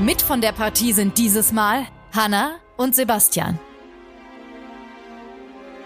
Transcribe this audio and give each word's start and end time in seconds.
Mit 0.00 0.22
von 0.22 0.40
der 0.40 0.52
Partie 0.52 0.92
sind 0.92 1.18
dieses 1.18 1.52
Mal 1.52 1.86
Hanna 2.14 2.56
und 2.76 2.94
Sebastian. 2.94 3.58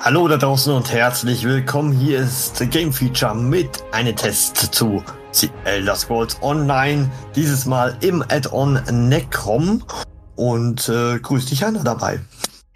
Hallo 0.00 0.28
da 0.28 0.36
draußen 0.36 0.72
und 0.72 0.92
herzlich 0.92 1.44
willkommen. 1.44 1.92
Hier 1.92 2.20
ist 2.20 2.62
Game 2.70 2.92
Feature 2.92 3.34
mit 3.34 3.82
einem 3.92 4.14
Test 4.14 4.56
zu 4.74 5.02
The 5.32 5.50
Elder 5.64 5.96
Scrolls 5.96 6.40
Online. 6.42 7.10
Dieses 7.34 7.66
Mal 7.66 7.96
im 8.00 8.22
Add-on 8.22 8.80
Necrom. 9.08 9.84
Und 10.36 10.88
äh, 10.88 11.18
grüß 11.18 11.46
dich, 11.46 11.62
Hanna, 11.64 11.82
dabei. 11.82 12.20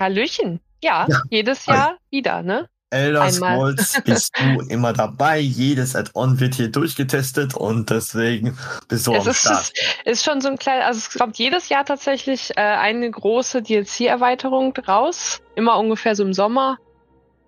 Hallöchen. 0.01 0.61
Ja, 0.83 1.07
Ja. 1.09 1.23
jedes 1.31 1.65
Jahr 1.67 1.97
wieder, 2.11 2.43
ne? 2.43 2.67
Elder. 2.93 3.31
Scrolls 3.31 4.01
bist 4.05 4.33
du 4.39 4.61
immer 4.69 4.93
dabei. 4.93 5.39
Jedes 5.39 5.97
Add-on 5.97 6.39
wird 6.41 6.55
hier 6.55 6.69
durchgetestet 6.71 7.55
und 7.55 7.91
deswegen 7.91 8.57
bist 8.89 9.07
du 9.07 9.15
es 9.15 9.25
am 9.25 9.31
ist, 9.31 9.39
Start. 9.41 9.73
es 10.05 10.13
ist 10.19 10.25
schon 10.25 10.41
so 10.41 10.49
ein 10.49 10.59
kleiner, 10.59 10.87
also 10.87 10.99
es 10.99 11.11
kommt 11.19 11.39
jedes 11.39 11.69
Jahr 11.69 11.85
tatsächlich 11.85 12.51
äh, 12.57 12.61
eine 12.61 13.11
große 13.11 13.63
DLC-Erweiterung 13.63 14.75
raus. 14.87 15.41
Immer 15.55 15.79
ungefähr 15.79 16.15
so 16.15 16.23
im 16.23 16.33
Sommer. 16.35 16.79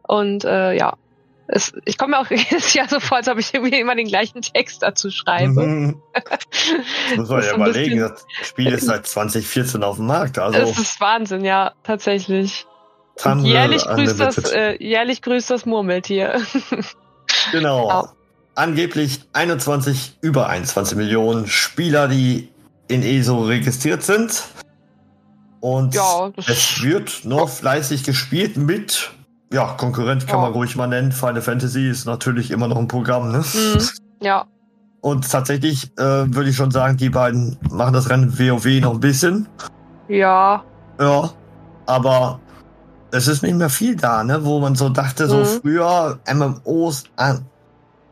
Und 0.02 0.44
äh, 0.44 0.72
ja, 0.74 0.94
es, 1.46 1.72
ich 1.84 1.98
komme 1.98 2.12
mir 2.16 2.20
auch 2.20 2.30
jedes 2.30 2.72
Jahr 2.74 2.88
so 2.88 3.00
vor, 3.00 3.18
als 3.18 3.28
ob 3.28 3.38
ich 3.38 3.52
irgendwie 3.52 3.78
immer 3.78 3.94
den 3.94 4.06
gleichen 4.08 4.40
Text 4.42 4.82
dazu 4.82 5.10
schreibe. 5.10 5.62
Mhm. 5.66 6.02
Das 6.14 7.16
muss 7.18 7.28
man 7.28 7.42
ja 7.42 7.54
überlegen. 7.54 8.00
bisschen- 8.00 8.16
Das 8.40 8.48
Spiel 8.48 8.72
ist 8.72 8.86
seit 8.86 9.06
2014 9.06 9.82
auf 9.82 9.96
dem 9.96 10.06
Markt. 10.06 10.38
Also 10.38 10.58
Es 10.58 10.78
ist 10.78 11.00
Wahnsinn, 11.00 11.44
ja, 11.44 11.72
tatsächlich. 11.82 12.66
Tumblr 13.16 13.46
jährlich 13.46 13.84
grüßt 13.84 14.18
das, 14.20 14.38
äh, 14.52 14.76
jährlich 14.82 15.22
grüßt 15.22 15.50
das 15.50 15.66
Murmeltier. 15.66 16.40
Genau. 17.52 17.88
Ja. 17.88 18.04
Angeblich 18.54 19.20
21, 19.32 20.18
über 20.22 20.48
21 20.48 20.96
Millionen 20.96 21.46
Spieler, 21.46 22.08
die 22.08 22.48
in 22.88 23.02
ESO 23.02 23.42
registriert 23.42 24.02
sind. 24.02 24.44
Und 25.60 25.94
ja, 25.94 26.30
es 26.46 26.82
wird 26.82 27.24
noch 27.24 27.48
fleißig 27.48 28.04
gespielt 28.04 28.56
mit, 28.56 29.10
ja, 29.52 29.66
Konkurrent 29.76 30.26
kann 30.26 30.36
Ja. 30.38 30.42
man 30.44 30.52
ruhig 30.52 30.76
mal 30.76 30.86
nennen. 30.86 31.10
Final 31.12 31.42
Fantasy 31.42 31.88
ist 31.88 32.04
natürlich 32.06 32.50
immer 32.50 32.68
noch 32.68 32.76
ein 32.78 32.88
Programm, 32.88 33.32
ne? 33.32 33.38
Mhm. 33.38 33.88
ja, 34.22 34.44
Und 35.00 35.30
tatsächlich 35.30 35.90
äh, 35.98 36.02
würde 36.34 36.48
ich 36.50 36.56
schon 36.56 36.70
sagen, 36.70 36.96
die 36.96 37.10
beiden 37.10 37.58
machen 37.70 37.92
das 37.94 38.08
Rennen 38.08 38.38
WoW 38.38 38.80
noch 38.80 38.94
ein 38.94 39.00
bisschen. 39.00 39.48
ja, 40.08 40.62
Ja, 41.00 41.30
aber 41.86 42.40
es 43.14 43.28
ist 43.28 43.42
nicht 43.42 43.54
mehr 43.54 43.70
viel 43.70 43.96
da, 43.96 44.24
ne? 44.24 44.44
Wo 44.44 44.58
man 44.60 44.74
so 44.74 44.88
dachte, 44.88 45.28
so 45.28 45.38
Mhm. 45.38 45.60
früher 45.62 46.18
MMOs 46.26 47.04
an 47.16 47.46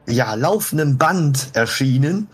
ja, 0.09 0.35
laufendem 0.35 0.99
Band 0.99 1.49
erschienen. 1.55 2.29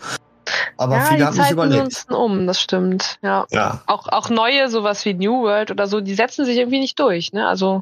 Aber 0.77 0.95
ja, 0.95 1.01
viele 1.01 1.25
haben 1.25 1.51
überlebt. 1.51 1.83
nutzen 1.83 2.13
um, 2.13 2.47
das 2.47 2.59
stimmt, 2.61 3.17
ja. 3.21 3.45
Ja, 3.51 3.81
Auch, 3.85 4.07
auch 4.07 4.29
neue, 4.29 4.69
sowas 4.69 5.05
wie 5.05 5.13
New 5.13 5.43
World 5.43 5.69
oder 5.71 5.85
so, 5.87 6.01
die 6.01 6.15
setzen 6.15 6.45
sich 6.45 6.57
irgendwie 6.57 6.79
nicht 6.79 6.99
durch, 6.99 7.31
ne? 7.33 7.47
Also 7.47 7.81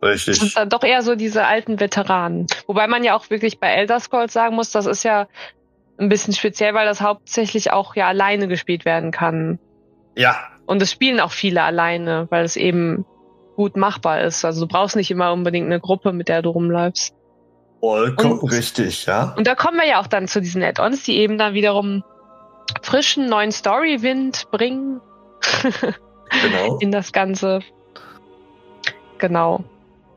das 0.00 0.22
sind 0.24 0.30
richtig. 0.30 0.54
dann 0.54 0.68
doch 0.68 0.84
eher 0.84 1.02
so 1.02 1.16
diese 1.16 1.44
alten 1.46 1.80
Veteranen. 1.80 2.46
Wobei 2.66 2.86
man 2.86 3.02
ja 3.04 3.16
auch 3.16 3.30
wirklich 3.30 3.58
bei 3.58 3.68
Elder 3.68 3.98
Scrolls 4.00 4.32
sagen 4.32 4.54
muss, 4.54 4.70
das 4.70 4.86
ist 4.86 5.02
ja 5.02 5.26
ein 5.98 6.08
bisschen 6.08 6.32
speziell, 6.34 6.72
weil 6.74 6.86
das 6.86 7.00
hauptsächlich 7.00 7.72
auch 7.72 7.96
ja 7.96 8.06
alleine 8.06 8.46
gespielt 8.48 8.84
werden 8.84 9.10
kann. 9.10 9.58
Ja, 10.16 10.36
Und 10.66 10.80
es 10.82 10.92
spielen 10.92 11.18
auch 11.20 11.32
viele 11.32 11.62
alleine, 11.62 12.26
weil 12.30 12.44
es 12.44 12.56
eben 12.56 13.04
gut 13.58 13.76
machbar 13.76 14.20
ist. 14.22 14.44
Also 14.44 14.60
du 14.64 14.68
brauchst 14.72 14.94
nicht 14.94 15.10
immer 15.10 15.32
unbedingt 15.32 15.66
eine 15.66 15.80
Gruppe, 15.80 16.12
mit 16.12 16.28
der 16.28 16.42
du 16.42 16.50
rumläufst. 16.50 17.12
vollkommen 17.80 18.38
Und- 18.38 18.52
richtig, 18.52 19.04
ja. 19.06 19.34
Und 19.36 19.46
da 19.48 19.54
kommen 19.56 19.76
wir 19.78 19.86
ja 19.86 20.00
auch 20.00 20.06
dann 20.06 20.28
zu 20.28 20.40
diesen 20.40 20.62
Add-ons, 20.62 21.02
die 21.02 21.16
eben 21.16 21.38
dann 21.38 21.54
wiederum 21.54 22.04
frischen 22.82 23.26
neuen 23.26 23.50
Story-Wind 23.52 24.50
bringen 24.52 25.00
Genau. 26.42 26.78
in 26.80 26.92
das 26.92 27.12
Ganze. 27.12 27.60
Genau. 29.18 29.64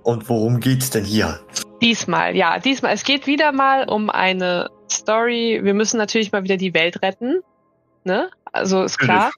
Und 0.04 0.30
worum 0.30 0.60
geht's 0.60 0.90
denn 0.92 1.04
hier? 1.06 1.40
Diesmal, 1.82 2.36
ja, 2.36 2.60
diesmal. 2.60 2.94
Es 2.94 3.04
geht 3.04 3.26
wieder 3.26 3.52
mal 3.52 3.90
um 3.90 4.10
eine 4.12 4.70
Story. 4.92 5.60
Wir 5.64 5.74
müssen 5.74 5.98
natürlich 5.98 6.32
mal 6.32 6.44
wieder 6.44 6.58
die 6.58 6.74
Welt 6.76 7.02
retten. 7.02 7.42
Ne? 8.04 8.30
Also 8.52 8.84
ist 8.84 8.98
klar. 8.98 9.32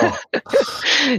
Ja, 0.00 0.12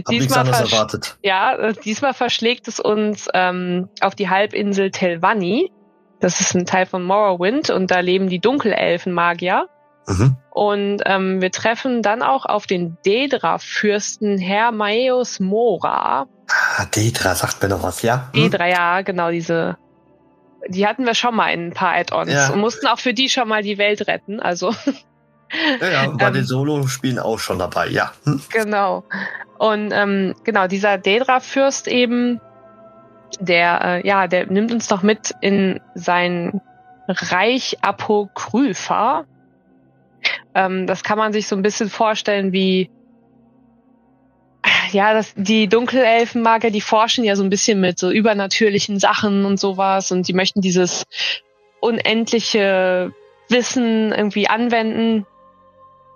diesmal, 0.10 0.46
erwartet. 0.46 1.18
ja, 1.22 1.54
äh, 1.56 1.74
diesmal 1.74 2.14
verschlägt 2.14 2.68
es 2.68 2.80
uns 2.80 3.28
ähm, 3.34 3.88
auf 4.00 4.14
die 4.14 4.28
Halbinsel 4.30 4.90
Telvanni. 4.90 5.70
Das 6.20 6.40
ist 6.40 6.54
ein 6.54 6.66
Teil 6.66 6.86
von 6.86 7.02
Morrowind 7.02 7.70
und 7.70 7.90
da 7.90 8.00
leben 8.00 8.28
die 8.28 8.38
Dunkelelfen-Magier. 8.40 9.68
Mhm. 10.06 10.36
Und 10.50 11.02
ähm, 11.06 11.40
wir 11.40 11.50
treffen 11.50 12.02
dann 12.02 12.22
auch 12.22 12.46
auf 12.46 12.66
den 12.66 12.96
Dedra-Fürsten 13.04 14.38
Hermaeus 14.38 15.40
Mora. 15.40 16.26
Ah, 16.76 16.84
Dedra 16.86 17.34
sagt 17.34 17.62
mir 17.62 17.68
noch 17.68 17.82
was, 17.82 18.02
ja? 18.02 18.28
Hm? 18.34 18.42
Dedra, 18.50 18.66
ja, 18.66 19.02
genau, 19.02 19.30
diese. 19.30 19.76
Die 20.68 20.86
hatten 20.86 21.06
wir 21.06 21.14
schon 21.14 21.34
mal 21.34 21.48
in 21.52 21.68
ein 21.68 21.72
paar 21.72 21.94
Add-ons 21.94 22.32
Ja. 22.32 22.50
und 22.50 22.60
mussten 22.60 22.86
auch 22.86 22.98
für 22.98 23.14
die 23.14 23.30
schon 23.30 23.48
mal 23.48 23.62
die 23.62 23.78
Welt 23.78 24.06
retten. 24.08 24.40
Also, 24.40 24.74
Ja, 25.80 25.88
ja, 25.88 26.10
bei 26.10 26.28
Ähm, 26.28 26.34
den 26.34 26.44
Solo-Spielen 26.44 27.18
auch 27.18 27.38
schon 27.38 27.58
dabei, 27.58 27.88
ja. 27.88 28.12
Hm? 28.24 28.40
genau. 28.50 29.04
Und 29.58 29.92
ähm, 29.92 30.34
genau, 30.44 30.66
dieser 30.66 30.96
Dedra-Fürst 30.96 31.88
eben, 31.88 32.40
der, 33.40 33.80
äh, 33.84 34.06
ja, 34.06 34.26
der 34.26 34.46
nimmt 34.46 34.72
uns 34.72 34.88
doch 34.88 35.02
mit 35.02 35.34
in 35.40 35.80
sein 35.94 36.60
Reich 37.08 37.76
Apokrypha. 37.82 39.24
Ähm, 40.54 40.86
das 40.86 41.02
kann 41.02 41.18
man 41.18 41.32
sich 41.32 41.46
so 41.46 41.56
ein 41.56 41.62
bisschen 41.62 41.90
vorstellen 41.90 42.52
wie, 42.52 42.90
ja, 44.92 45.14
das, 45.14 45.32
die 45.36 45.68
Dunkelelfenmagier, 45.68 46.70
die 46.70 46.80
forschen 46.80 47.24
ja 47.24 47.36
so 47.36 47.42
ein 47.42 47.50
bisschen 47.50 47.80
mit 47.80 47.98
so 47.98 48.10
übernatürlichen 48.10 48.98
Sachen 48.98 49.44
und 49.44 49.58
sowas 49.58 50.10
und 50.10 50.26
die 50.28 50.32
möchten 50.32 50.60
dieses 50.60 51.04
unendliche 51.80 53.12
Wissen 53.48 54.12
irgendwie 54.12 54.48
anwenden. 54.48 55.26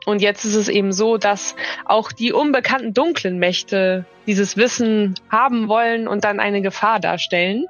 Und 0.04 0.20
jetzt 0.20 0.44
ist 0.44 0.54
es 0.54 0.68
eben 0.68 0.92
so, 0.92 1.16
dass 1.16 1.54
auch 1.84 2.12
die 2.12 2.32
unbekannten 2.32 2.92
dunklen 2.92 3.38
Mächte 3.38 4.04
dieses 4.26 4.56
Wissen 4.56 5.14
haben 5.30 5.68
wollen 5.68 6.08
und 6.08 6.24
dann 6.24 6.40
eine 6.40 6.62
Gefahr 6.62 7.00
darstellen. 7.00 7.66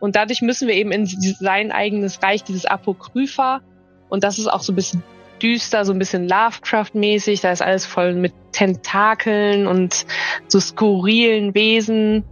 Und 0.00 0.16
dadurch 0.16 0.42
müssen 0.42 0.68
wir 0.68 0.74
eben 0.74 0.90
in 0.92 1.06
sein 1.06 1.72
eigenes 1.72 2.22
Reich, 2.22 2.44
dieses 2.44 2.66
Apokrypha. 2.66 3.60
Und 4.08 4.24
das 4.24 4.38
ist 4.38 4.48
auch 4.48 4.62
so 4.62 4.72
ein 4.72 4.76
bisschen 4.76 5.02
düster, 5.42 5.84
so 5.84 5.92
ein 5.92 5.98
bisschen 5.98 6.28
Lovecraft-mäßig. 6.28 7.40
Da 7.40 7.52
ist 7.52 7.62
alles 7.62 7.86
voll 7.86 8.14
mit 8.14 8.32
Tentakeln 8.52 9.66
und 9.66 10.06
so 10.48 10.60
skurrilen 10.60 11.54
Wesen 11.54 12.24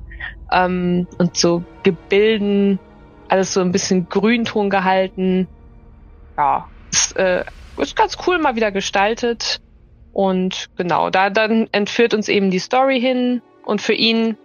ähm, 0.52 1.06
und 1.18 1.36
so 1.36 1.64
Gebilden. 1.82 2.78
Alles 3.28 3.52
so 3.52 3.60
ein 3.60 3.72
bisschen 3.72 4.08
Grünton 4.08 4.70
gehalten. 4.70 5.46
Ja, 6.36 6.68
ist, 6.90 7.16
äh, 7.16 7.44
ist 7.80 7.96
ganz 7.96 8.16
cool 8.26 8.38
mal 8.38 8.56
wieder 8.56 8.72
gestaltet. 8.72 9.60
Und 10.12 10.68
genau, 10.76 11.10
da 11.10 11.30
dann 11.30 11.68
entführt 11.72 12.14
uns 12.14 12.28
eben 12.28 12.50
die 12.50 12.58
Story 12.58 13.00
hin 13.00 13.42
und 13.64 13.80
für 13.80 13.92
ihn 13.92 14.36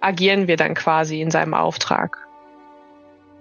agieren 0.00 0.46
wir 0.46 0.56
dann 0.56 0.74
quasi 0.74 1.20
in 1.20 1.30
seinem 1.30 1.54
Auftrag. 1.54 2.16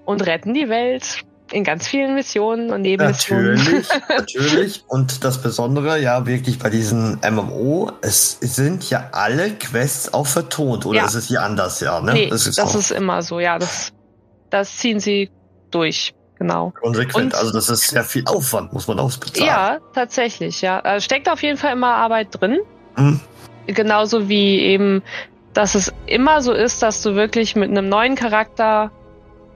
Und 0.05 0.25
retten 0.25 0.53
die 0.53 0.67
Welt 0.69 1.23
in 1.51 1.63
ganz 1.63 1.87
vielen 1.87 2.15
Missionen 2.15 2.71
und 2.71 2.81
Nebenmissionen. 2.81 3.55
Natürlich, 3.55 3.87
natürlich. 4.09 4.83
Und 4.87 5.23
das 5.23 5.41
Besondere, 5.41 5.99
ja, 5.99 6.25
wirklich 6.25 6.59
bei 6.59 6.69
diesen 6.69 7.19
MMO, 7.27 7.91
es 8.01 8.37
sind 8.39 8.89
ja 8.89 9.09
alle 9.11 9.51
Quests 9.51 10.13
auch 10.13 10.27
vertont. 10.27 10.85
Oder 10.85 10.99
Ja. 10.99 11.05
ist 11.05 11.15
es 11.15 11.27
hier 11.27 11.41
anders, 11.43 11.79
ja? 11.79 12.01
Ne? 12.01 12.13
Nee, 12.13 12.27
das 12.29 12.43
das 12.45 12.57
ist 12.57 12.57
ist, 12.57 12.91
auch 12.93 12.97
immer 12.97 13.21
so, 13.21 13.39
ja. 13.39 13.57
Das, 13.59 13.91
das 14.49 14.77
ziehen 14.77 14.99
sie 14.99 15.29
durch, 15.71 16.13
genau. 16.39 16.73
konsequent. 16.81 17.33
und- 17.33 17.35
also 17.35 17.51
das 17.53 17.69
ist 17.69 17.89
sehr 17.89 18.03
viel 18.03 18.23
Aufwand, 18.25 18.73
muss 18.73 18.87
man 18.87 18.99
ausbezahlen. 18.99 19.47
Ja, 19.47 19.77
tatsächlich, 19.93 20.61
ja. 20.61 20.79
Also 20.79 21.03
steckt 21.05 21.29
auf 21.29 21.43
jeden 21.43 21.57
Fall 21.57 21.73
immer 21.73 21.93
Arbeit 21.93 22.29
drin. 22.31 22.57
Hm? 22.95 23.19
Genauso 23.67 24.27
wie 24.29 24.59
eben 24.61 25.03
dass 25.53 25.73
es 25.75 25.91
immer 26.05 26.41
so 26.41 26.53
ist, 26.53 26.83
dass 26.83 27.01
du 27.01 27.15
wirklich 27.15 27.55
mit 27.55 27.69
einem 27.69 27.89
neuen 27.89 28.13
Charakter, 28.15 28.91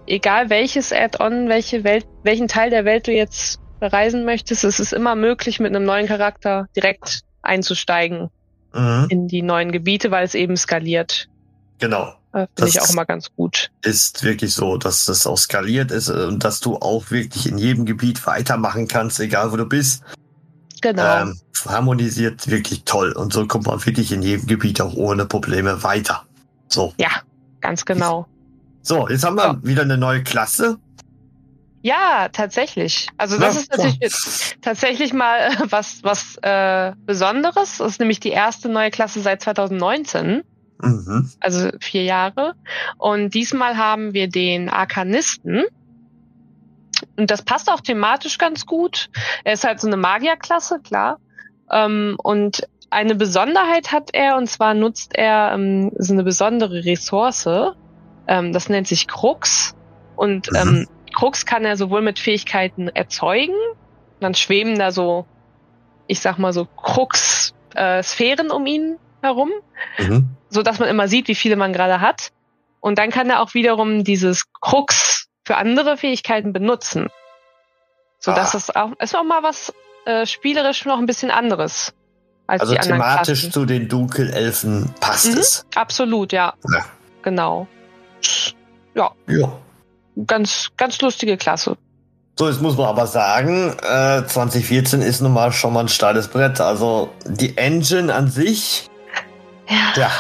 egal 0.07 0.50
welches 0.50 0.91
Add-on, 0.91 1.50
welche 1.50 1.83
Welt, 1.83 2.06
welchen 2.24 2.47
Teil 2.47 2.71
der 2.71 2.83
Welt 2.83 3.07
du 3.07 3.12
jetzt 3.12 3.59
bereisen 3.79 4.25
möchtest, 4.25 4.63
es 4.63 4.79
ist 4.79 4.91
immer 4.91 5.15
möglich, 5.15 5.59
mit 5.59 5.74
einem 5.74 5.86
neuen 5.86 6.07
Charakter 6.07 6.68
direkt 6.75 7.21
einzusteigen 7.44 8.29
Mhm. 8.74 9.06
in 9.09 9.27
die 9.27 9.44
neuen 9.44 9.71
Gebiete, 9.71 10.09
weil 10.09 10.25
es 10.25 10.33
eben 10.33 10.57
skaliert. 10.57 11.27
Genau. 11.79 12.13
Äh, 12.33 12.39
Finde 12.39 12.50
Das 12.56 12.69
ich 12.69 12.81
auch 12.81 12.89
immer 12.89 13.06
ganz 13.06 13.30
gut. 13.35 13.69
Ist 13.83 14.24
wirklich 14.24 14.53
so, 14.53 14.77
dass 14.77 15.06
das 15.06 15.25
auch 15.27 15.38
skaliert 15.38 15.91
ist 15.91 16.09
äh, 16.09 16.25
und 16.25 16.44
dass 16.44 16.59
du 16.59 16.75
auch 16.77 17.12
wirklich 17.12 17.47
in 17.47 17.57
jedem 17.57 17.85
Gebiet 17.85 18.25
weitermachen 18.25 18.88
kannst, 18.88 19.19
egal 19.19 19.51
wo 19.51 19.56
du 19.57 19.65
bist. 19.65 20.03
Genau. 20.81 21.21
Ähm, 21.21 21.39
harmonisiert 21.65 22.47
wirklich 22.50 22.83
toll. 22.83 23.13
Und 23.13 23.31
so 23.33 23.47
kommt 23.47 23.68
man 23.68 23.85
wirklich 23.85 24.12
in 24.12 24.21
jedem 24.21 24.47
Gebiet 24.47 24.81
auch 24.81 24.94
ohne 24.95 25.25
Probleme 25.25 25.81
weiter. 25.83 26.25
So. 26.68 26.94
ja, 26.97 27.09
ganz 27.62 27.85
genau. 27.85 28.27
So, 28.81 29.07
jetzt 29.07 29.24
haben 29.24 29.38
wir 29.38 29.44
Ja. 29.45 29.59
wieder 29.63 29.83
eine 29.83 29.97
neue 29.97 30.24
Klasse. 30.24 30.77
Ja, 31.83 32.29
tatsächlich. 32.31 33.09
Also 33.18 33.38
das 33.38 33.56
Ja, 33.56 33.62
ist 33.62 33.71
natürlich 33.71 33.97
jetzt 34.01 34.56
tatsächlich 34.62 35.13
mal 35.13 35.38
äh, 35.51 35.56
was 35.69 36.00
was 36.03 36.38
äh, 36.41 36.94
Besonderes. 37.06 37.77
Das 37.77 37.91
ist 37.91 38.00
nämlich 38.00 38.19
die 38.19 38.29
erste 38.31 38.69
neue 38.69 38.89
Klasse 38.89 39.21
seit 39.21 39.41
2019, 39.41 40.44
Mhm. 40.81 41.30
also 41.40 41.70
vier 41.80 42.04
Jahre. 42.04 42.54
Und 42.98 43.34
diesmal 43.34 43.78
haben 43.78 44.14
wir 44.14 44.28
den 44.28 44.70
Arkanisten. 44.70 45.64
Und 47.16 47.31
das 47.31 47.42
passt 47.44 47.70
auch 47.70 47.81
thematisch 47.81 48.38
ganz 48.38 48.66
gut. 48.66 49.10
Er 49.44 49.54
ist 49.54 49.64
halt 49.64 49.80
so 49.80 49.88
eine 49.88 49.98
Magierklasse, 49.98 50.80
klar. 50.81 51.20
Ähm, 51.72 52.16
und 52.22 52.68
eine 52.90 53.16
Besonderheit 53.16 53.92
hat 53.92 54.10
er, 54.14 54.38
und 54.38 54.48
zwar 54.48 54.74
nutzt 54.74 55.16
er 55.16 55.52
ähm, 55.54 55.92
so 55.98 56.14
eine 56.14 56.24
besondere 56.24 56.86
Ressource. 56.86 57.48
Ähm, 58.28 58.54
das 58.54 58.70
nennt 58.70 58.88
sich 58.88 59.08
Krux. 59.08 59.74
Und 60.16 60.52
Mhm. 60.52 60.58
ähm, 60.58 60.88
Krux 61.14 61.46
kann 61.46 61.66
er 61.66 61.78
sowohl 61.78 62.02
mit 62.02 62.20
Fähigkeiten 62.20 62.88
erzeugen, 62.90 63.56
dann 64.20 64.34
schweben 64.36 64.78
da 64.80 64.92
so, 64.92 65.25
ich 66.08 66.20
sag 66.20 66.38
mal 66.38 66.54
so 66.54 66.66
Krux-Sphären 66.75 68.52
um 68.52 68.66
ihn 68.66 68.98
herum, 69.22 69.50
Mhm. 70.00 70.36
So 70.53 70.61
dass 70.63 70.79
man 70.79 70.88
immer 70.89 71.07
sieht, 71.07 71.27
wie 71.27 71.35
viele 71.35 71.55
man 71.55 71.73
gerade 71.73 72.00
hat. 72.01 72.31
Und 72.79 72.97
dann 72.97 73.09
kann 73.11 73.29
er 73.29 73.41
auch 73.41 73.53
wiederum 73.53 74.03
dieses 74.03 74.44
Krux 74.61 75.27
für 75.45 75.55
andere 75.57 75.97
Fähigkeiten 75.97 76.53
benutzen. 76.53 77.09
So 78.19 78.31
dass 78.33 78.50
Ah. 78.50 78.51
das 78.53 78.75
auch, 78.75 78.91
ist 79.00 79.15
auch 79.15 79.23
mal 79.23 79.44
was 79.44 79.73
äh, 80.05 80.25
spielerisch 80.25 80.83
noch 80.85 80.97
ein 81.00 81.05
bisschen 81.05 81.31
anderes 81.31 81.94
als 82.47 82.61
Also 82.61 82.73
die 82.73 82.79
anderen 82.79 83.01
thematisch 83.01 83.39
Klassen. 83.39 83.51
zu 83.53 83.65
den 83.65 83.88
Dunkelelfen 83.88 84.94
passt 85.00 85.31
Mhm. 85.31 85.38
es. 85.39 85.65
Absolut, 85.75 86.33
ja. 86.33 86.53
Ja. 86.73 86.85
Genau. 87.21 87.67
Ja. 88.95 89.11
Ganz, 90.27 90.69
ganz 90.77 91.01
lustige 91.01 91.38
Klasse. 91.38 91.77
So, 92.38 92.47
jetzt 92.50 92.61
muss 92.61 92.77
man 92.77 92.88
aber 92.88 93.07
sagen, 93.07 93.75
äh, 93.81 94.25
2014 94.25 95.01
ist 95.01 95.21
nun 95.21 95.33
mal 95.33 95.51
schon 95.51 95.73
mal 95.73 95.81
ein 95.81 95.88
steiles 95.88 96.27
Brett. 96.27 96.59
Also 96.61 97.11
die 97.25 97.57
Engine 97.57 98.13
an 98.13 98.29
sich, 98.29 98.89
Ja. 99.69 99.94
ja, 99.95 100.11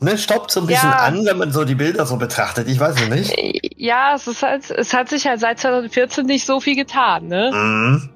ne, 0.00 0.16
stoppt 0.18 0.50
so 0.50 0.60
ein 0.60 0.66
bisschen 0.66 0.88
Ja. 0.90 0.96
an, 0.98 1.24
wenn 1.26 1.38
man 1.38 1.52
so 1.52 1.64
die 1.64 1.74
Bilder 1.74 2.06
so 2.06 2.16
betrachtet. 2.16 2.68
Ich 2.68 2.78
weiß 2.80 3.00
es 3.00 3.08
nicht. 3.08 3.72
Ja, 3.76 4.14
es 4.14 4.26
ist 4.26 4.42
halt, 4.42 4.70
es 4.70 4.92
hat 4.94 5.08
sich 5.08 5.26
halt 5.26 5.40
seit 5.40 5.58
2014 5.60 6.26
nicht 6.26 6.44
so 6.46 6.60
viel 6.60 6.76
getan, 6.76 7.26
ne? 7.28 7.50
Mhm. 7.52 8.10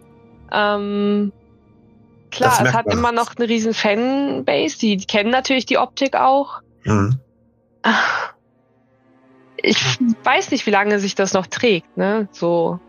Ähm, 0.52 1.32
klar, 2.30 2.60
es 2.62 2.72
hat 2.72 2.86
man. 2.86 2.98
immer 2.98 3.12
noch 3.12 3.34
eine 3.36 3.48
riesen 3.48 3.74
Fanbase, 3.74 4.78
die, 4.78 4.96
die 4.96 5.06
kennen 5.06 5.30
natürlich 5.30 5.66
die 5.66 5.78
Optik 5.78 6.14
auch. 6.16 6.60
Mhm. 6.84 7.18
Ich 9.56 9.98
weiß 10.24 10.50
nicht, 10.50 10.66
wie 10.66 10.70
lange 10.70 10.98
sich 10.98 11.14
das 11.14 11.32
noch 11.32 11.46
trägt, 11.46 11.96
ne? 11.96 12.28
So, 12.32 12.80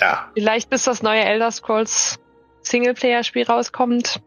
Ja, 0.00 0.28
vielleicht 0.34 0.70
bis 0.70 0.84
das 0.84 1.02
neue 1.02 1.24
Elder 1.24 1.50
Scrolls 1.50 2.18
Singleplayer-Spiel 2.62 3.44
rauskommt. 3.46 4.20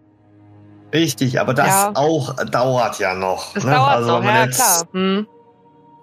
Richtig, 0.94 1.40
aber 1.40 1.54
das 1.54 1.68
Ja. 1.68 1.92
auch 1.96 2.34
dauert 2.46 3.00
ja 3.00 3.14
noch. 3.14 3.54
Das 3.54 3.64
ne? 3.64 3.72
dauert 3.72 3.90
also 3.96 4.08
noch, 4.12 4.20
wenn 4.20 4.26
man 4.26 4.36
ja 4.36 4.46
jetzt 4.46 4.56
klar. 4.58 4.88
Hm. 4.94 5.28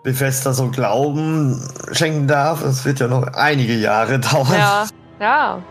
Bethesda 0.02 0.52
so 0.52 0.68
Glauben 0.70 1.66
schenken 1.92 2.28
darf, 2.28 2.62
es 2.62 2.84
wird 2.84 3.00
ja 3.00 3.08
noch 3.08 3.22
einige 3.34 3.74
Jahre 3.74 4.18
dauern. 4.20 4.52
Ja, 4.52 4.86
ja. 5.20 5.62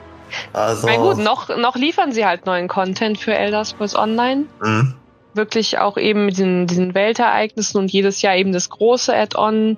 Also, 0.52 0.88
Na 0.88 0.96
gut, 0.98 1.18
noch, 1.20 1.56
noch 1.58 1.76
liefern 1.76 2.12
sie 2.12 2.26
halt 2.26 2.48
neuen 2.48 2.68
Content 2.68 3.20
für 3.20 3.36
Elder 3.36 3.64
Scrolls 3.64 3.96
Online. 3.96 4.46
mhm. 4.62 4.96
Wirklich 5.36 5.80
auch 5.80 5.98
eben 5.98 6.26
mit 6.26 6.38
diesen, 6.38 6.68
diesen 6.68 6.94
Weltereignissen 6.94 7.80
und 7.80 7.92
jedes 7.92 8.22
Jahr 8.22 8.36
eben 8.36 8.52
das 8.54 8.70
große 8.70 9.16
Add-on. 9.16 9.78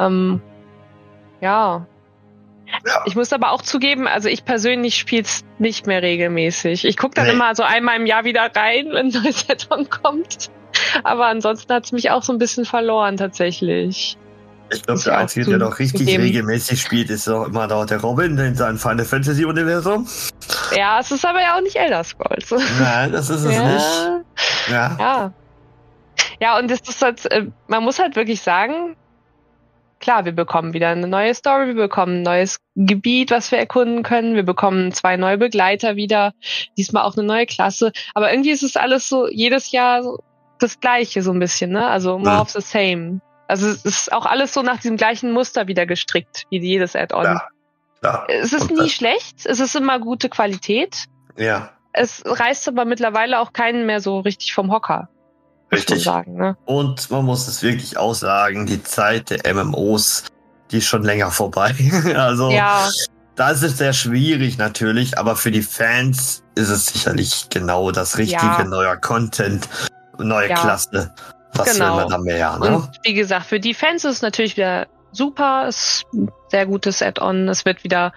Ähm, 0.00 0.40
ja. 1.40 1.86
Ja. 2.86 3.02
Ich 3.06 3.14
muss 3.16 3.32
aber 3.32 3.50
auch 3.52 3.62
zugeben, 3.62 4.06
also 4.06 4.28
ich 4.28 4.44
persönlich 4.44 4.96
spiele 4.96 5.22
es 5.22 5.44
nicht 5.58 5.86
mehr 5.86 6.02
regelmäßig. 6.02 6.84
Ich 6.84 6.96
gucke 6.96 7.14
dann 7.14 7.26
Nee. 7.26 7.32
immer 7.32 7.54
so 7.54 7.62
einmal 7.62 7.96
im 7.96 8.06
Jahr 8.06 8.24
wieder 8.24 8.50
rein, 8.54 8.86
wenn 8.92 9.06
ein 9.14 9.22
neues 9.22 9.48
Add-on 9.48 9.88
kommt. 9.90 10.50
Aber 11.04 11.26
ansonsten 11.26 11.72
hat 11.72 11.84
es 11.84 11.92
mich 11.92 12.10
auch 12.10 12.22
so 12.22 12.32
ein 12.32 12.38
bisschen 12.38 12.64
verloren 12.64 13.16
tatsächlich. 13.16 14.16
Ich 14.72 14.82
glaube, 14.84 15.00
der 15.02 15.18
Einzige, 15.18 15.46
der 15.46 15.58
noch 15.58 15.80
richtig 15.80 16.02
zugeben. 16.06 16.22
regelmäßig 16.22 16.80
spielt, 16.80 17.10
ist 17.10 17.28
auch 17.28 17.46
immer 17.48 17.66
noch 17.66 17.86
der 17.86 18.00
Robin 18.00 18.38
in 18.38 18.54
seinem 18.54 18.78
Final 18.78 19.04
Fantasy 19.04 19.44
Universum. 19.44 20.06
Ja, 20.76 21.00
es 21.00 21.10
ist 21.10 21.24
aber 21.26 21.40
ja 21.40 21.56
auch 21.56 21.60
nicht 21.60 21.74
Elder 21.74 22.04
Scrolls. 22.04 22.50
Nein, 22.78 23.10
das 23.10 23.30
ist 23.30 23.42
es 23.42 23.46
nicht. 23.58 23.58
ja, 23.58 24.20
Ja. 24.70 24.96
ja. 24.98 25.32
Ja, 26.40 26.58
und 26.58 26.70
das 26.70 26.80
ist 26.88 27.02
halt, 27.02 27.26
äh, 27.32 27.46
man 27.66 27.82
muss 27.82 27.98
halt 27.98 28.14
wirklich 28.16 28.40
sagen, 28.40 28.94
klar, 30.00 30.24
wir 30.24 30.32
bekommen 30.32 30.72
wieder 30.72 30.88
eine 30.88 31.06
neue 31.06 31.34
Story, 31.34 31.68
wir 31.68 31.74
bekommen 31.74 32.18
ein 32.20 32.22
neues 32.22 32.58
Gebiet, 32.74 33.30
was 33.30 33.50
wir 33.52 33.58
erkunden 33.58 34.02
können, 34.02 34.34
wir 34.34 34.42
bekommen 34.42 34.92
zwei 34.92 35.16
neue 35.16 35.38
Begleiter 35.38 35.96
wieder, 35.96 36.32
diesmal 36.76 37.04
auch 37.04 37.16
eine 37.16 37.26
neue 37.26 37.46
Klasse, 37.46 37.92
aber 38.14 38.32
irgendwie 38.32 38.50
ist 38.50 38.62
es 38.62 38.76
alles 38.76 39.08
so 39.08 39.28
jedes 39.28 39.70
Jahr 39.72 40.02
so 40.02 40.18
das 40.58 40.80
Gleiche 40.80 41.22
so 41.22 41.32
ein 41.32 41.38
bisschen, 41.38 41.70
ne? 41.70 41.86
Also 41.86 42.18
more 42.18 42.34
Mhm. 42.34 42.40
of 42.40 42.50
the 42.50 42.60
same. 42.60 43.20
Also 43.48 43.68
es 43.68 43.84
ist 43.84 44.12
auch 44.12 44.26
alles 44.26 44.52
so 44.54 44.62
nach 44.62 44.76
diesem 44.78 44.96
gleichen 44.96 45.32
Muster 45.32 45.66
wieder 45.68 45.86
gestrickt, 45.86 46.44
wie 46.50 46.58
jedes 46.58 46.94
Add-on. 46.94 47.24
Ja. 47.24 47.42
Ja. 48.02 48.24
Es 48.28 48.52
ist 48.52 48.70
Und 48.70 48.80
nie 48.80 48.88
schlecht, 48.90 49.44
es 49.44 49.60
ist 49.60 49.74
immer 49.76 49.98
gute 49.98 50.28
Qualität. 50.28 51.04
ja, 51.36 51.70
Es 51.92 52.22
reißt 52.24 52.68
aber 52.68 52.84
mittlerweile 52.84 53.40
auch 53.40 53.52
keinen 53.52 53.84
mehr 53.86 54.00
so 54.00 54.20
richtig 54.20 54.54
vom 54.54 54.70
Hocker, 54.70 55.08
richtig. 55.72 56.04
sagen, 56.04 56.36
ne? 56.36 56.56
Und 56.64 57.10
man 57.10 57.24
muss 57.24 57.46
es 57.48 57.62
wirklich 57.62 57.96
auch 57.98 58.14
sagen, 58.14 58.66
die 58.66 58.82
Zeit 58.82 59.30
der 59.30 59.54
MMOs, 59.54 60.24
die 60.70 60.78
ist 60.78 60.86
schon 60.86 61.02
länger 61.02 61.30
vorbei. 61.30 61.74
also, 62.16 62.50
Ja, 62.50 62.88
da 63.36 63.50
ist 63.50 63.62
es 63.62 63.78
sehr 63.78 63.92
schwierig 63.92 64.58
natürlich, 64.58 65.18
aber 65.18 65.36
für 65.36 65.50
die 65.50 65.62
Fans 65.62 66.42
ist 66.54 66.68
es 66.68 66.86
sicherlich 66.86 67.46
genau 67.50 67.90
das 67.90 68.18
richtige, 68.18 68.42
Ja. 68.42 68.64
neuer 68.64 68.96
Content, 68.96 69.68
neue 70.18 70.48
Ja. 70.50 70.56
Klasse. 70.56 71.14
Was 71.54 71.72
Genau. 71.72 71.96
will 71.96 72.02
man 72.02 72.08
da 72.10 72.18
mehr, 72.18 72.58
ne? 72.58 72.76
und 72.76 72.88
wie 73.02 73.14
gesagt, 73.14 73.46
für 73.46 73.58
die 73.58 73.74
Fans 73.74 74.04
ist 74.04 74.16
es 74.16 74.22
natürlich 74.22 74.56
wieder 74.56 74.86
super, 75.12 75.66
ist 75.66 76.04
ein 76.14 76.30
sehr 76.50 76.66
gutes 76.66 77.02
Add-on. 77.02 77.48
Es 77.48 77.64
wird 77.64 77.82
wieder 77.82 78.12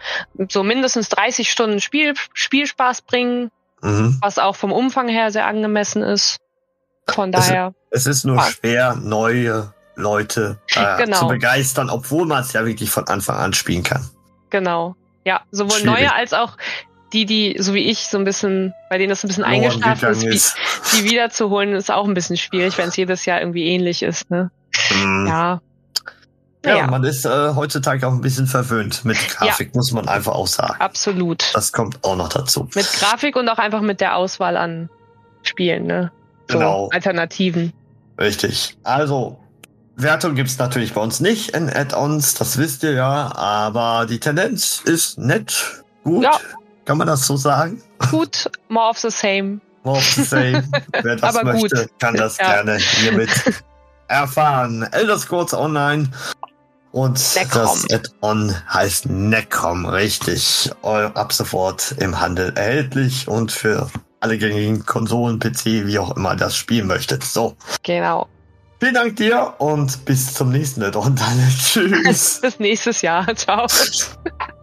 so 0.50 0.62
mindestens 0.62 1.10
30 1.10 1.50
Stunden 1.50 1.82
Spiel, 1.82 2.14
Spielspaß 2.34 3.02
bringen, 3.02 3.50
Mhm. 3.82 4.20
was 4.22 4.38
auch 4.38 4.56
vom 4.56 4.72
Umfang 4.72 5.08
her 5.10 5.32
sehr 5.32 5.48
angemessen 5.48 6.04
ist. 6.04 6.38
Von 7.10 7.34
Es- 7.34 7.48
daher, 7.48 7.74
Es 7.90 8.06
ist 8.08 8.26
nur 8.26 8.40
Ah. 8.40 8.46
schwer, 8.46 8.96
neue 8.96 9.74
Leute 9.96 10.58
äh, 10.76 10.98
Genau. 11.04 11.20
zu 11.20 11.28
begeistern, 11.28 11.90
obwohl 11.90 12.26
man 12.26 12.42
es 12.42 12.54
ja 12.54 12.66
wirklich 12.66 12.90
von 12.90 13.08
Anfang 13.08 13.38
an 13.38 13.54
spielen 13.54 13.84
kann. 13.84 14.10
genau. 14.50 14.96
Ja, 15.26 15.42
sowohl 15.52 15.78
Schwierig. 15.80 15.86
neue 16.02 16.14
als 16.16 16.34
auch 16.34 16.58
die, 17.14 17.26
die, 17.26 17.56
so 17.60 17.74
wie 17.74 17.90
ich, 17.90 18.08
so 18.08 18.18
ein 18.18 18.24
bisschen, 18.26 18.74
bei 18.90 18.98
denen 18.98 19.10
das 19.10 19.24
ein 19.24 19.28
bisschen 19.30 19.44
eingeschlafen 19.46 20.10
ist, 20.10 20.24
ist. 20.24 20.56
die 20.94 21.04
wiederzuholen, 21.10 21.74
ist 21.76 21.90
auch 21.92 22.06
ein 22.08 22.14
bisschen 22.14 22.36
schwierig, 22.38 22.78
wenn 22.78 22.90
es 22.90 22.96
jedes 22.98 23.24
Jahr 23.26 23.40
irgendwie 23.40 23.66
ähnlich 23.68 24.02
ist, 24.04 24.30
ne? 24.32 24.50
Mhm. 24.92 25.28
Ja. 25.28 25.62
Ja, 26.66 26.74
Naja, 26.76 26.88
man 26.88 27.04
ist 27.04 27.26
äh, 27.26 27.54
heutzutage 27.56 28.08
auch 28.08 28.12
ein 28.14 28.22
bisschen 28.22 28.48
verwöhnt 28.48 29.06
mit 29.06 29.18
Grafik, 29.30 29.76
muss 29.76 29.92
man 29.92 30.08
einfach 30.10 30.34
auch 30.34 30.48
sagen. 30.48 30.76
absolut. 30.80 31.54
Das 31.54 31.72
kommt 31.72 32.04
auch 32.04 32.16
noch 32.16 32.30
dazu. 32.30 32.68
Mit 32.74 32.92
Grafik 32.94 33.36
und 33.36 33.48
auch 33.50 33.60
einfach 33.60 33.82
mit 33.82 34.02
der 34.02 34.16
Auswahl 34.16 34.58
an 34.58 34.90
Spielen, 35.44 35.86
ne? 35.88 36.12
So 36.50 36.58
Genau. 36.60 36.90
Alternativen. 36.92 37.74
Richtig. 38.20 38.78
Also, 38.84 39.40
Wertung 39.96 40.36
gibt's 40.36 40.58
natürlich 40.58 40.94
bei 40.94 41.02
uns 41.02 41.20
nicht 41.20 41.50
in 41.56 41.70
Add-ons, 41.70 42.34
das 42.36 42.58
wisst 42.58 42.84
ihr 42.84 42.94
ja, 42.94 43.34
aber 43.36 44.06
die 44.08 44.20
Tendenz 44.20 44.82
ist 44.86 45.18
nett, 45.18 45.84
gut. 46.04 46.24
Ja. 46.24 46.40
Kann 46.86 46.98
man 46.98 47.08
das 47.08 47.26
so 47.26 47.38
sagen? 47.38 47.82
Gut, 48.12 48.50
more 48.70 48.90
of 48.90 48.98
the 48.98 49.10
same. 49.10 49.62
More 49.84 49.98
of 49.98 50.04
the 50.04 50.24
same. 50.24 50.64
Wer 51.02 51.16
das 51.16 51.36
Aber 51.36 51.52
gut. 51.54 51.62
möchte, 51.72 51.90
kann 52.00 52.16
das 52.16 52.38
Ja. 52.38 52.54
gerne 52.62 52.78
hiermit 52.78 53.30
erfahren. 54.08 54.84
Elder 54.92 55.18
Scrolls 55.18 55.54
Online 55.54 56.10
und 56.92 57.20
Necrom. 57.36 57.62
das 57.64 57.86
Add-on 57.92 58.56
heißt 58.74 59.06
Necrom, 59.08 59.86
richtig. 59.86 60.72
Ab 60.84 61.32
sofort 61.34 61.96
im 62.00 62.20
Handel 62.20 62.52
erhältlich 62.56 63.28
und 63.28 63.52
für 63.52 63.90
alle 64.24 64.38
gängigen 64.38 64.86
Konsolen, 64.86 65.40
PC, 65.40 65.86
wie 65.86 66.00
auch 66.00 66.16
immer 66.16 66.36
das 66.36 66.56
spielen 66.56 66.88
möchtet. 66.88 67.24
So. 67.24 67.56
Genau. 67.84 68.28
Vielen 68.80 68.96
Dank 68.96 69.16
dir 69.18 69.54
und 69.60 70.06
bis 70.06 70.34
zum 70.34 70.50
nächsten 70.50 70.82
Mal. 70.82 70.96
Und 70.96 71.20
dann 71.20 71.50
tschüss. 71.60 72.40
bis 72.42 72.60
nächstes 72.60 73.02
Jahr. 73.02 73.36
Ciao. 73.36 73.68